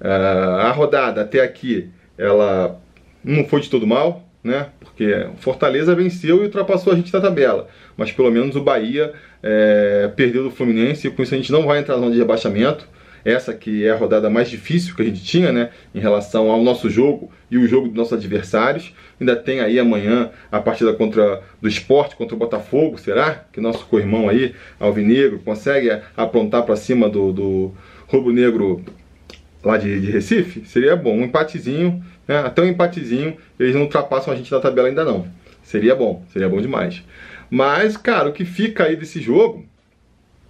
É, 0.00 0.08
a 0.08 0.70
rodada 0.72 1.22
até 1.22 1.42
aqui, 1.42 1.88
ela 2.18 2.80
não 3.24 3.44
foi 3.44 3.60
de 3.60 3.70
todo 3.70 3.86
mal 3.86 4.26
né? 4.46 4.68
Porque 4.78 5.12
o 5.34 5.36
Fortaleza 5.38 5.94
venceu 5.94 6.40
e 6.40 6.44
ultrapassou 6.44 6.92
a 6.92 6.96
gente 6.96 7.12
na 7.12 7.20
tabela. 7.20 7.68
Mas 7.96 8.12
pelo 8.12 8.30
menos 8.30 8.54
o 8.54 8.62
Bahia 8.62 9.12
é, 9.42 10.08
perdeu 10.14 10.44
do 10.44 10.50
Fluminense 10.50 11.08
e 11.08 11.10
com 11.10 11.22
isso 11.22 11.34
a 11.34 11.36
gente 11.36 11.50
não 11.50 11.66
vai 11.66 11.80
entrar 11.80 11.96
na 11.96 12.02
zona 12.02 12.12
de 12.12 12.18
rebaixamento. 12.18 12.88
Essa 13.26 13.52
que 13.52 13.84
é 13.84 13.90
a 13.90 13.96
rodada 13.96 14.30
mais 14.30 14.48
difícil 14.48 14.94
que 14.94 15.02
a 15.02 15.04
gente 15.04 15.24
tinha, 15.24 15.50
né? 15.50 15.70
Em 15.94 15.98
relação 15.98 16.50
ao 16.50 16.62
nosso 16.62 16.88
jogo 16.88 17.30
e 17.50 17.58
o 17.58 17.66
jogo 17.66 17.88
dos 17.88 17.96
nossos 17.96 18.12
adversários. 18.12 18.94
Ainda 19.20 19.34
tem 19.34 19.60
aí 19.60 19.78
amanhã 19.78 20.30
a 20.50 20.60
partida 20.60 20.92
contra 20.92 21.42
do 21.60 21.68
esporte 21.68 22.14
contra 22.14 22.34
o 22.34 22.38
Botafogo. 22.38 22.98
Será 22.98 23.44
que 23.52 23.60
nosso 23.60 23.84
co-irmão 23.86 24.28
aí, 24.28 24.54
Alvinegro, 24.78 25.40
consegue 25.40 25.90
aprontar 26.16 26.62
para 26.62 26.76
cima 26.76 27.08
do, 27.08 27.32
do 27.32 27.74
Rubro 28.06 28.32
Negro 28.32 28.84
lá 29.64 29.76
de, 29.76 30.00
de 30.00 30.10
Recife? 30.10 30.64
Seria 30.64 30.94
bom. 30.94 31.16
Um 31.16 31.24
empatezinho 31.24 32.02
né? 32.26 32.38
Até 32.38 32.62
um 32.62 32.66
empatezinho, 32.66 33.36
eles 33.58 33.74
não 33.74 33.82
ultrapassam 33.82 34.32
a 34.32 34.36
gente 34.36 34.50
na 34.50 34.60
tabela 34.60 34.88
ainda 34.88 35.04
não. 35.04 35.26
Seria 35.62 35.94
bom, 35.94 36.24
seria 36.32 36.48
bom 36.48 36.60
demais. 36.60 37.02
Mas, 37.50 37.96
cara, 37.96 38.28
o 38.28 38.32
que 38.32 38.44
fica 38.44 38.84
aí 38.84 38.96
desse 38.96 39.20
jogo, 39.20 39.64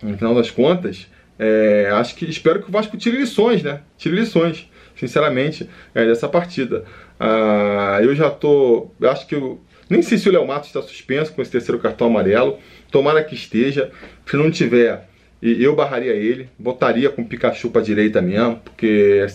no 0.03 0.17
final 0.17 0.35
das 0.35 0.51
contas, 0.51 1.07
é, 1.39 1.91
acho 1.93 2.15
que 2.15 2.25
espero 2.29 2.63
que 2.63 2.69
o 2.69 2.73
Vasco 2.73 2.97
tire 2.97 3.17
lições, 3.17 3.63
né? 3.63 3.81
Tire 3.99 4.17
lições, 4.17 4.71
sinceramente, 4.95 5.69
é, 5.95 6.07
dessa 6.07 6.29
partida. 6.29 6.85
Ah, 7.19 7.99
eu 8.03 8.15
já 8.15 8.31
tô. 8.31 8.91
Acho 9.03 9.27
que 9.27 9.35
eu. 9.35 9.61
Nem 9.89 10.03
sei 10.03 10.19
se 10.19 10.29
o 10.29 10.33
Léo 10.33 10.47
Matos 10.47 10.69
está 10.69 10.83
suspenso 10.83 11.33
com 11.33 11.41
esse 11.43 11.51
terceiro 11.51 11.81
cartão 11.81 12.09
amarelo. 12.09 12.59
Tomara 12.91 13.23
que 13.23 13.35
esteja. 13.35 13.91
Se 14.25 14.37
não 14.37 14.51
tiver, 14.51 15.09
eu 15.43 15.77
barraria 15.77 16.13
ele. 16.13 16.49
Botaria 16.59 17.11
com 17.11 17.23
o 17.23 17.27
Pikachu 17.27 17.71
para 17.71 17.83
direita 17.83 18.21
mesmo, 18.21 18.61
porque 18.65 19.27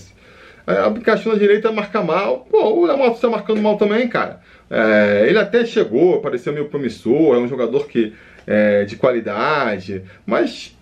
é, 0.67 0.83
o 0.85 0.93
Pikachu 0.93 1.29
na 1.29 1.35
direita 1.35 1.71
marca 1.71 2.01
mal. 2.01 2.47
Pô, 2.49 2.81
o 2.81 2.87
Yamato 2.87 3.15
está 3.15 3.29
marcando 3.29 3.61
mal 3.61 3.77
também, 3.77 4.07
cara. 4.07 4.41
É, 4.69 5.25
ele 5.27 5.37
até 5.37 5.65
chegou, 5.65 6.21
pareceu 6.21 6.53
meio 6.53 6.69
promissor, 6.69 7.35
é 7.35 7.39
um 7.39 7.47
jogador 7.47 7.87
que 7.87 8.13
é, 8.47 8.85
de 8.85 8.95
qualidade, 8.95 10.03
mas 10.25 10.75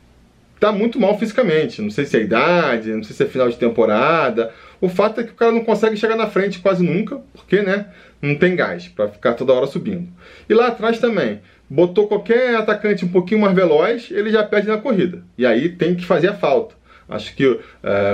tá 0.59 0.71
muito 0.71 0.99
mal 0.99 1.17
fisicamente. 1.17 1.81
Não 1.81 1.89
sei 1.89 2.05
se 2.05 2.17
é 2.17 2.21
idade, 2.21 2.93
não 2.93 3.03
sei 3.03 3.15
se 3.15 3.23
é 3.23 3.25
final 3.25 3.49
de 3.49 3.57
temporada. 3.57 4.51
O 4.81 4.89
fato 4.89 5.21
é 5.21 5.23
que 5.23 5.31
o 5.31 5.35
cara 5.35 5.51
não 5.51 5.63
consegue 5.63 5.97
chegar 5.97 6.15
na 6.15 6.27
frente 6.27 6.59
quase 6.59 6.83
nunca, 6.83 7.19
porque, 7.33 7.61
né, 7.61 7.87
não 8.21 8.35
tem 8.35 8.55
gás 8.55 8.87
para 8.87 9.07
ficar 9.07 9.33
toda 9.33 9.53
hora 9.53 9.67
subindo. 9.67 10.07
E 10.47 10.53
lá 10.53 10.67
atrás 10.67 10.99
também, 10.99 11.41
botou 11.69 12.07
qualquer 12.07 12.55
atacante 12.55 13.05
um 13.05 13.09
pouquinho 13.09 13.41
mais 13.41 13.55
veloz, 13.55 14.09
ele 14.11 14.31
já 14.31 14.43
perde 14.43 14.67
na 14.67 14.77
corrida. 14.77 15.23
E 15.37 15.45
aí 15.45 15.69
tem 15.69 15.95
que 15.95 16.05
fazer 16.05 16.29
a 16.29 16.33
falta. 16.33 16.75
Acho 17.07 17.35
que 17.35 17.45
uh, 17.47 17.59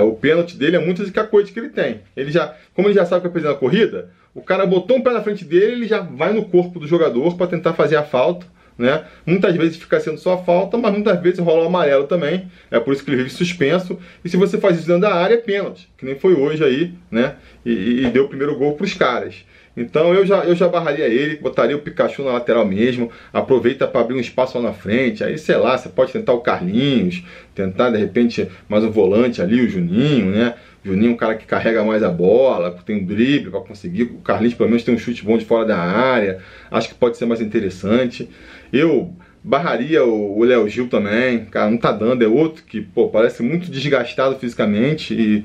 o 0.04 0.14
pênalti 0.14 0.56
dele 0.56 0.76
é 0.76 0.78
muito 0.78 1.02
a 1.02 1.24
coisa 1.24 1.52
que 1.52 1.58
ele 1.58 1.68
tem. 1.68 2.00
Ele 2.16 2.30
já, 2.30 2.54
como 2.74 2.88
ele 2.88 2.94
já 2.94 3.04
sabe 3.04 3.22
que 3.22 3.28
vai 3.28 3.34
perder 3.34 3.48
na 3.48 3.54
corrida, 3.54 4.10
o 4.34 4.40
cara 4.40 4.66
botou 4.66 4.96
um 4.96 5.02
pé 5.02 5.12
na 5.12 5.22
frente 5.22 5.44
dele, 5.44 5.72
ele 5.72 5.86
já 5.86 6.00
vai 6.00 6.32
no 6.32 6.46
corpo 6.46 6.78
do 6.78 6.86
jogador 6.86 7.36
para 7.36 7.46
tentar 7.46 7.74
fazer 7.74 7.96
a 7.96 8.02
falta. 8.02 8.46
Né? 8.78 9.04
Muitas 9.24 9.56
vezes 9.56 9.76
fica 9.76 9.98
sendo 9.98 10.18
só 10.18 10.42
falta, 10.44 10.76
mas 10.76 10.92
muitas 10.92 11.20
vezes 11.20 11.38
rola 11.38 11.64
o 11.64 11.66
amarelo 11.66 12.04
também. 12.04 12.50
É 12.70 12.78
por 12.78 12.92
isso 12.92 13.02
que 13.02 13.10
ele 13.10 13.16
vive 13.16 13.30
suspenso. 13.30 13.98
E 14.24 14.28
se 14.28 14.36
você 14.36 14.58
faz 14.58 14.76
isso 14.76 14.86
dentro 14.86 15.02
da 15.02 15.14
área, 15.14 15.34
é 15.34 15.38
pênalti, 15.38 15.88
que 15.96 16.04
nem 16.04 16.14
foi 16.14 16.34
hoje 16.34 16.62
aí, 16.62 16.92
né? 17.10 17.36
E, 17.64 18.04
e 18.04 18.10
deu 18.10 18.24
o 18.24 18.28
primeiro 18.28 18.56
gol 18.56 18.74
para 18.74 18.84
os 18.84 18.92
caras. 18.92 19.44
Então 19.76 20.14
eu 20.14 20.24
já, 20.24 20.38
eu 20.44 20.54
já 20.54 20.66
barraria 20.66 21.06
ele, 21.06 21.36
botaria 21.36 21.76
o 21.76 21.80
Pikachu 21.80 22.22
na 22.22 22.32
lateral 22.32 22.64
mesmo, 22.64 23.10
aproveita 23.32 23.86
para 23.86 24.00
abrir 24.00 24.14
um 24.14 24.20
espaço 24.20 24.56
lá 24.58 24.68
na 24.68 24.72
frente. 24.72 25.22
Aí, 25.22 25.36
sei 25.36 25.56
lá, 25.56 25.76
você 25.76 25.90
pode 25.90 26.12
tentar 26.12 26.32
o 26.32 26.40
Carlinhos, 26.40 27.22
tentar 27.54 27.90
de 27.90 27.98
repente 27.98 28.48
mais 28.68 28.82
um 28.82 28.90
volante 28.90 29.42
ali, 29.42 29.60
o 29.60 29.68
Juninho, 29.68 30.30
né? 30.30 30.54
Juninho 30.86 31.10
é 31.10 31.14
um 31.14 31.16
cara 31.16 31.34
que 31.34 31.46
carrega 31.46 31.84
mais 31.84 32.02
a 32.02 32.08
bola, 32.08 32.70
tem 32.84 32.96
um 32.96 33.04
drible 33.04 33.50
para 33.50 33.60
conseguir. 33.60 34.04
O 34.04 34.18
Carlinhos 34.18 34.54
pelo 34.54 34.68
menos 34.68 34.84
tem 34.84 34.94
um 34.94 34.98
chute 34.98 35.24
bom 35.24 35.36
de 35.36 35.44
fora 35.44 35.64
da 35.64 35.78
área. 35.78 36.38
Acho 36.70 36.88
que 36.88 36.94
pode 36.94 37.16
ser 37.16 37.26
mais 37.26 37.40
interessante. 37.40 38.28
Eu 38.72 39.14
barraria 39.42 40.04
o 40.04 40.42
Léo 40.42 40.68
Gil 40.68 40.88
também, 40.88 41.44
cara, 41.44 41.70
não 41.70 41.78
tá 41.78 41.92
dando, 41.92 42.22
é 42.22 42.26
outro 42.26 42.64
que, 42.64 42.80
pô, 42.80 43.08
parece 43.08 43.42
muito 43.42 43.70
desgastado 43.70 44.36
fisicamente 44.38 45.14
e, 45.14 45.44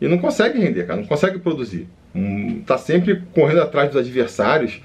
e 0.00 0.06
não 0.06 0.18
consegue 0.18 0.60
render, 0.60 0.86
cara, 0.86 1.00
não 1.00 1.06
consegue 1.06 1.40
produzir 1.40 1.88
um, 2.14 2.62
tá 2.62 2.76
sempre 2.78 3.22
correndo 3.32 3.62
atrás 3.62 3.90
dos 3.90 3.98
adversários. 3.98 4.80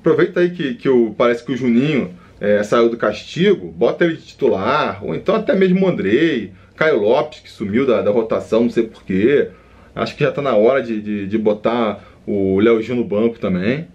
Aproveita 0.00 0.40
aí 0.40 0.50
que, 0.50 0.74
que 0.74 0.88
parece 1.16 1.44
que 1.44 1.52
o 1.52 1.56
Juninho 1.56 2.14
é, 2.40 2.62
saiu 2.62 2.88
do 2.88 2.96
castigo, 2.96 3.70
bota 3.70 4.04
ele 4.04 4.16
de 4.16 4.22
titular, 4.22 5.04
ou 5.04 5.14
então 5.14 5.34
até 5.34 5.54
mesmo 5.54 5.84
o 5.84 5.88
Andrei, 5.88 6.52
Caio 6.76 7.00
Lopes, 7.00 7.40
que 7.40 7.50
sumiu 7.50 7.86
da, 7.86 8.02
da 8.02 8.10
rotação, 8.10 8.64
não 8.64 8.70
sei 8.70 8.84
porquê. 8.84 9.48
Acho 9.94 10.16
que 10.16 10.24
já 10.24 10.30
está 10.30 10.42
na 10.42 10.56
hora 10.56 10.82
de, 10.82 11.00
de, 11.00 11.26
de 11.26 11.38
botar 11.38 12.02
o 12.26 12.58
Léo 12.58 12.82
Gil 12.82 12.96
no 12.96 13.04
banco 13.04 13.38
também. 13.38 13.86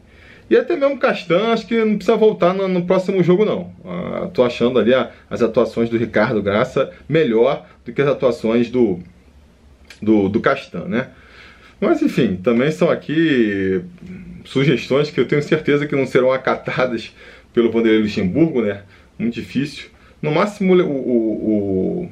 E 0.50 0.58
até 0.58 0.76
mesmo 0.76 0.98
Castan, 0.98 1.54
acho 1.54 1.68
que 1.68 1.78
não 1.84 1.96
precisa 1.98 2.18
voltar 2.18 2.54
no, 2.54 2.68
no 2.68 2.86
próximo 2.86 3.22
jogo, 3.22 3.46
não. 3.46 3.72
Ah, 3.86 4.30
tô 4.34 4.44
achando 4.44 4.80
ali 4.80 4.94
a, 4.94 5.12
as 5.30 5.42
atuações 5.42 5.90
do 5.90 5.98
Ricardo 5.98 6.42
Graça 6.42 6.92
melhor 7.08 7.68
do 7.86 7.94
que 7.94 8.02
as 8.02 8.08
atuações 8.08 8.70
do, 8.70 9.00
do, 10.02 10.28
do 10.28 10.40
Castan, 10.40 10.86
né? 10.86 11.10
Mas 11.80 12.02
enfim, 12.02 12.36
também 12.36 12.72
são 12.72 12.90
aqui 12.90 13.82
sugestões 14.44 15.12
que 15.12 15.20
eu 15.20 15.28
tenho 15.28 15.44
certeza 15.44 15.86
que 15.86 15.96
não 15.96 16.06
serão 16.08 16.32
acatadas 16.32 17.14
pelo 17.54 17.72
Vanderlei 17.72 18.02
Luxemburgo, 18.02 18.62
né? 18.62 18.82
Muito 19.18 19.36
difícil. 19.36 19.90
No 20.22 20.32
máximo 20.32 20.74
o, 20.74 20.90
o, 20.90 22.12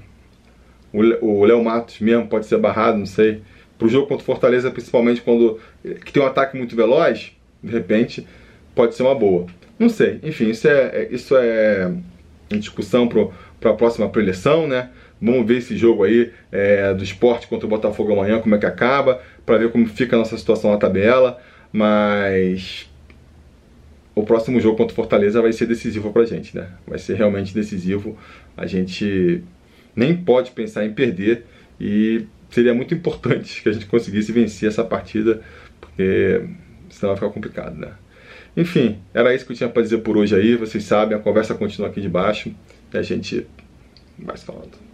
o 1.21 1.45
Léo 1.45 1.63
Matos 1.63 1.99
mesmo 1.99 2.27
pode 2.27 2.45
ser 2.45 2.57
barrado, 2.57 2.97
não 2.97 3.05
sei. 3.05 3.41
Pro 3.77 3.87
jogo 3.87 4.07
contra 4.07 4.23
o 4.23 4.25
Fortaleza, 4.25 4.71
principalmente 4.71 5.21
quando 5.21 5.59
que 6.03 6.11
tem 6.11 6.21
um 6.21 6.25
ataque 6.25 6.57
muito 6.57 6.75
veloz, 6.75 7.31
de 7.63 7.71
repente 7.71 8.25
pode 8.73 8.95
ser 8.95 9.03
uma 9.03 9.15
boa. 9.15 9.45
Não 9.77 9.89
sei, 9.89 10.19
enfim, 10.23 10.49
isso 10.49 10.67
é, 10.67 11.03
é 11.03 11.07
isso 11.11 11.35
é 11.37 11.91
discussão 12.49 13.07
para 13.07 13.71
a 13.71 13.73
próxima 13.73 14.09
preleção, 14.09 14.67
né? 14.67 14.89
Vamos 15.21 15.47
ver 15.47 15.57
esse 15.57 15.75
jogo 15.75 16.03
aí 16.03 16.31
é, 16.51 16.93
do 16.93 17.03
esporte 17.03 17.47
contra 17.47 17.65
o 17.65 17.69
Botafogo 17.69 18.13
amanhã, 18.13 18.39
como 18.39 18.55
é 18.55 18.57
que 18.57 18.65
acaba, 18.65 19.21
para 19.45 19.57
ver 19.57 19.71
como 19.71 19.87
fica 19.87 20.15
a 20.15 20.19
nossa 20.19 20.37
situação 20.37 20.71
na 20.71 20.77
tabela. 20.77 21.39
Mas 21.71 22.89
o 24.15 24.23
próximo 24.23 24.59
jogo 24.59 24.77
contra 24.77 24.93
o 24.93 24.95
Fortaleza 24.95 25.41
vai 25.41 25.51
ser 25.51 25.65
decisivo 25.65 26.11
pra 26.11 26.23
gente, 26.23 26.55
né? 26.55 26.67
Vai 26.87 26.99
ser 26.99 27.15
realmente 27.15 27.53
decisivo. 27.53 28.17
A 28.55 28.65
gente 28.65 29.43
nem 29.97 30.15
pode 30.15 30.51
pensar 30.51 30.85
em 30.85 30.93
perder 30.93 31.45
e 31.81 32.25
seria 32.51 32.73
muito 32.73 32.93
importante 32.93 33.61
que 33.61 33.67
a 33.67 33.71
gente 33.71 33.87
conseguisse 33.87 34.31
vencer 34.31 34.69
essa 34.69 34.83
partida, 34.83 35.41
porque 35.81 36.45
senão 36.89 37.09
vai 37.13 37.15
ficar 37.15 37.29
complicado, 37.31 37.75
né? 37.75 37.91
Enfim, 38.55 38.99
era 39.13 39.33
isso 39.33 39.45
que 39.45 39.51
eu 39.51 39.57
tinha 39.57 39.69
para 39.69 39.81
dizer 39.81 39.99
por 39.99 40.15
hoje 40.15 40.35
aí. 40.35 40.55
Vocês 40.55 40.83
sabem, 40.83 41.17
a 41.17 41.19
conversa 41.19 41.53
continua 41.53 41.89
aqui 41.89 41.99
de 41.99 42.09
baixo 42.09 42.53
e 42.93 42.97
a 42.97 43.01
gente 43.01 43.45
vai 44.17 44.37
se 44.37 44.45
falando. 44.45 44.86